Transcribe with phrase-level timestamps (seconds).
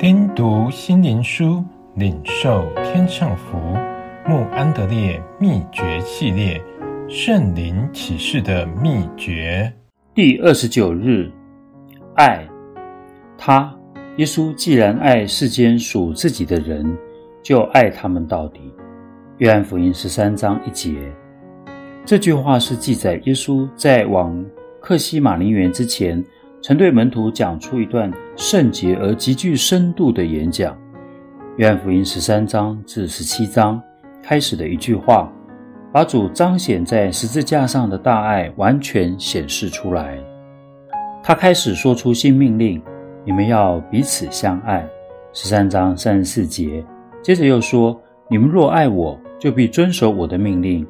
[0.00, 1.62] 听读心灵书，
[1.94, 3.58] 领受天上福。
[4.26, 6.58] 穆安德烈秘诀系列：
[7.06, 9.70] 圣灵启示的秘诀。
[10.14, 11.30] 第二十九日，
[12.14, 12.48] 爱
[13.36, 13.70] 他。
[14.16, 16.96] 耶稣既然爱世间属自己的人，
[17.42, 18.72] 就爱他们到底。
[19.36, 20.94] 约翰福音十三章一节。
[22.06, 24.42] 这句话是记载耶稣在往
[24.80, 26.24] 客西马尼园之前。
[26.62, 30.76] 曾对门徒讲出一段圣洁而极具深度的演讲。
[31.56, 33.80] 约翰福音十三章至十七章
[34.22, 35.32] 开始的一句话，
[35.90, 40.18] 把主彰显在十字架上的大爱完全显示出来。
[41.22, 42.80] 他开始说出新命令：
[43.24, 44.86] 你们要彼此相爱。
[45.32, 46.84] 十三章三十四节，
[47.22, 47.98] 接着又说：
[48.28, 50.86] 你们若爱我，就必遵守我的命令。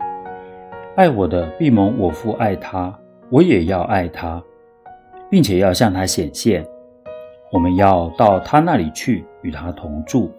[0.96, 2.92] 爱我的，必蒙我父爱他，
[3.28, 4.42] 我也要爱他。
[5.30, 6.66] 并且要向他显现，
[7.52, 10.30] 我们要到他那里去，与他同住。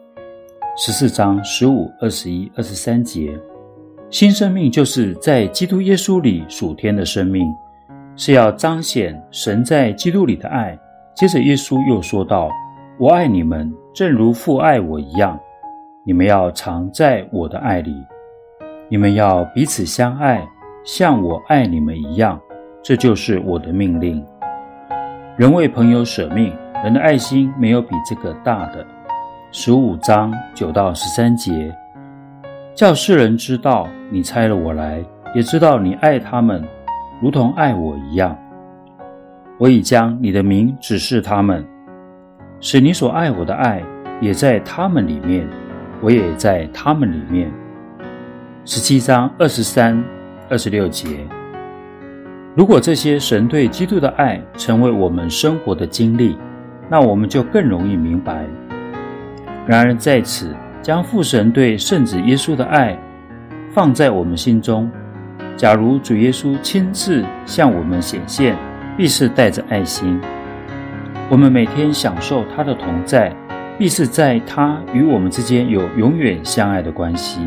[0.78, 3.38] 十四章十五、二十一、二十三节，
[4.10, 7.48] 新生命就是在基督耶稣里属天的生命，
[8.18, 10.78] 是要彰显神在基督里的爱。
[11.16, 12.50] 接着耶稣又说道
[13.00, 15.40] ：“我爱你们，正如父爱我一样，
[16.06, 17.94] 你们要常在我的爱里。
[18.90, 20.46] 你们要彼此相爱，
[20.84, 22.40] 像我爱你们一样，
[22.82, 24.22] 这就是我的命令。”
[25.42, 28.86] 人为朋友舍命，人的爱心没有比这个大的。
[29.52, 31.76] 十五章九到十三节，
[32.76, 35.04] 叫世人知道你差了我来，
[35.34, 36.64] 也知道你爱他们，
[37.20, 38.38] 如同爱我一样。
[39.58, 41.68] 我已将你的名指示他们，
[42.60, 43.82] 使你所爱我的爱
[44.22, 45.50] 也在他们里面，
[46.02, 47.52] 我也在他们里面。
[48.64, 50.04] 十七章二十三、
[50.52, 51.08] 二十六节。
[52.54, 56.38] 如果这些神对基督的爱成为我们生活的经历，
[56.90, 58.46] 那我们就更容易明白。
[59.66, 62.98] 然而在此，将父神对圣子耶稣的爱
[63.74, 64.92] 放在我们心中，
[65.56, 68.58] 假如主耶稣亲自向我们显现，
[68.98, 70.20] 必是带着爱心。
[71.30, 73.34] 我们每天享受他的同在，
[73.78, 77.40] 必是在他与我们之间有永远相爱的关系。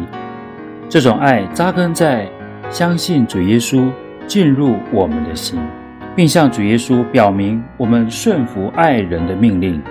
[0.88, 2.26] 这种爱扎根在
[2.70, 3.90] 相信主耶稣。
[4.26, 5.58] 进入我们的心，
[6.16, 9.82] 并向主耶稣表明我们顺服爱人的命令。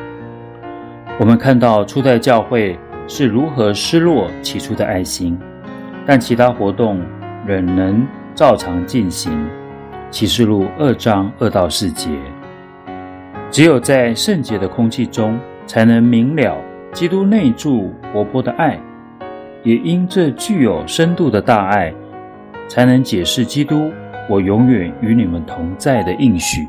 [1.20, 2.78] 我们看到初代教会
[3.08, 5.40] 是如何失落起初的爱心，
[6.06, 7.00] 但其他活动
[7.46, 9.32] 仍能照常进行。
[10.10, 12.10] 启示录二章二到四节。
[13.50, 16.56] 只有在圣洁的空气中，才能明了
[16.92, 18.80] 基督内住活泼的爱，
[19.64, 21.94] 也因这具有深度的大爱，
[22.68, 23.92] 才能解释基督。
[24.29, 26.67] 我永远与你们同在的应许。